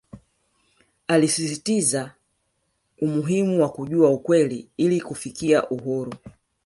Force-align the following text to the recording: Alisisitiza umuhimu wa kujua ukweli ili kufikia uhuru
Alisisitiza 1.07 2.13
umuhimu 3.01 3.61
wa 3.61 3.69
kujua 3.69 4.09
ukweli 4.09 4.67
ili 4.77 5.01
kufikia 5.01 5.69
uhuru 5.69 6.11